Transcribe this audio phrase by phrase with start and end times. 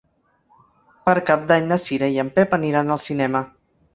[1.09, 3.45] Per Cap d'Any na Cira i en Pep aniran al cinema.